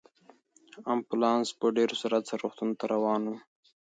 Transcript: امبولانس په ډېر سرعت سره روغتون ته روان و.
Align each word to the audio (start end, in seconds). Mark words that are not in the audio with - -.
امبولانس 0.93 1.47
په 1.59 1.65
ډېر 1.77 1.89
سرعت 2.01 2.23
سره 2.31 2.39
روغتون 2.43 2.69
ته 2.79 2.85
روان 2.93 3.21
و. 3.29 3.33